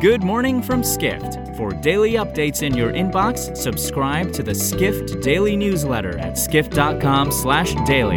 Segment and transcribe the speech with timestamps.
[0.00, 1.54] Good morning from Skift.
[1.58, 8.16] For daily updates in your inbox, subscribe to the Skift Daily newsletter at skift.com/daily.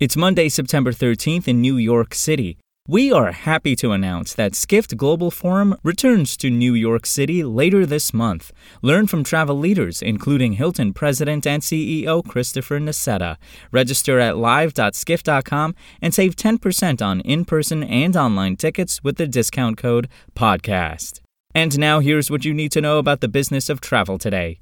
[0.00, 2.58] It's Monday, September 13th in New York City.
[2.90, 7.86] We are happy to announce that Skift Global Forum returns to New York City later
[7.86, 8.52] this month.
[8.82, 13.36] Learn from travel leaders, including Hilton President and CEO Christopher Nassetta.
[13.70, 19.76] Register at live.skift.com and save 10% on in person and online tickets with the discount
[19.76, 21.20] code PODCAST.
[21.54, 24.58] And now here's what you need to know about the business of travel today.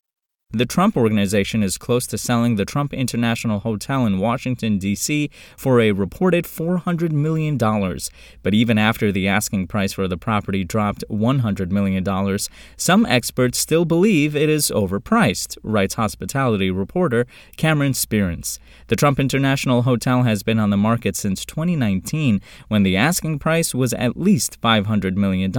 [0.54, 5.28] The Trump Organization is close to selling the Trump International Hotel in Washington, D.C.
[5.58, 7.58] for a reported $400 million.
[7.58, 12.38] But even after the asking price for the property dropped $100 million,
[12.78, 17.26] some experts still believe it is overpriced, writes hospitality reporter
[17.58, 18.58] Cameron Sperance.
[18.86, 23.74] The Trump International Hotel has been on the market since 2019, when the asking price
[23.74, 25.52] was at least $500 million.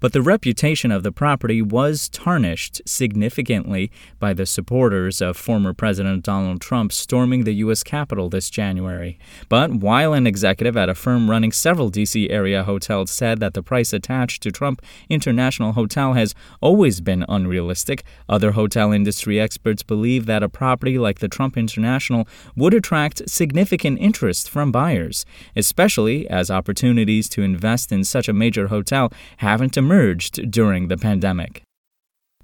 [0.00, 6.24] But the reputation of the property was tarnished significantly by the supporters of former President
[6.24, 7.82] Donald Trump storming the U.S.
[7.82, 9.18] Capitol this January.
[9.48, 12.30] But while an executive at a firm running several D.C.
[12.30, 18.04] area hotels said that the price attached to Trump International Hotel has always been unrealistic,
[18.28, 23.98] other hotel industry experts believe that a property like the Trump International would attract significant
[23.98, 25.24] interest from buyers,
[25.56, 31.62] especially as opportunities to invest in such a major hotel haven't emerged during the pandemic.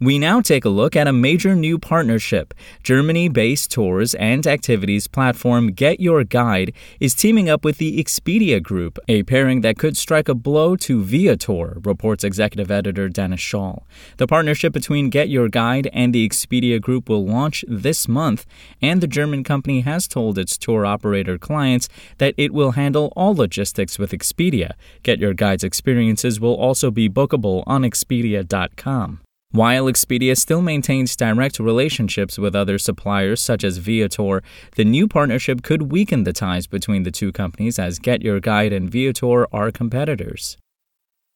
[0.01, 2.55] We now take a look at a major new partnership.
[2.85, 8.63] Germany based tours and activities platform Get Your Guide is teaming up with the Expedia
[8.63, 13.83] Group, a pairing that could strike a blow to Viator, reports executive editor Dennis Schaal.
[14.19, 18.47] The partnership between Get Your Guide and the Expedia Group will launch this month,
[18.81, 21.89] and the German company has told its tour operator clients
[22.19, 24.75] that it will handle all logistics with Expedia.
[25.03, 29.23] Get Your Guide's experiences will also be bookable on Expedia.com.
[29.51, 34.43] While Expedia still maintains direct relationships with other suppliers such as Viator,
[34.77, 38.75] the new partnership could weaken the ties between the two companies as Get Your Guide
[38.75, 40.59] and Viator are competitors.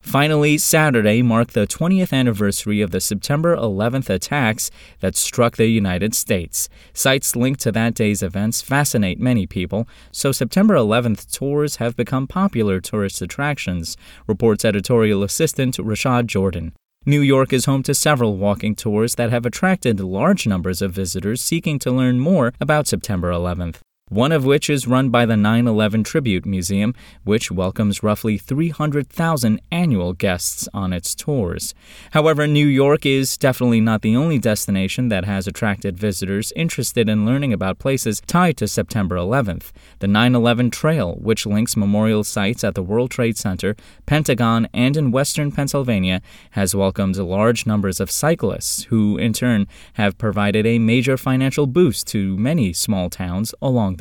[0.02, 4.70] Finally, Saturday marked the 20th anniversary of the September 11th attacks
[5.00, 6.68] that struck the United States.
[6.92, 12.26] Sites linked to that day's events fascinate many people, so September 11th tours have become
[12.26, 13.96] popular tourist attractions,
[14.26, 16.74] reports editorial assistant Rashad Jordan.
[17.04, 21.42] New York is home to several walking tours that have attracted large numbers of visitors
[21.42, 23.80] seeking to learn more about September 11th
[24.12, 29.58] one of which is run by the 9 11 Tribute Museum, which welcomes roughly 300,000
[29.70, 31.74] annual guests on its tours.
[32.10, 37.24] However, New York is definitely not the only destination that has attracted visitors interested in
[37.24, 39.72] learning about places tied to September 11th.
[40.00, 44.94] The 9 11 Trail, which links memorial sites at the World Trade Center, Pentagon, and
[44.94, 46.20] in western Pennsylvania,
[46.50, 52.06] has welcomed large numbers of cyclists, who in turn have provided a major financial boost
[52.08, 53.96] to many small towns along